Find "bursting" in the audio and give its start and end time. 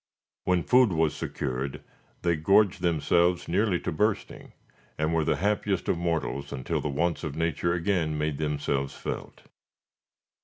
3.91-4.53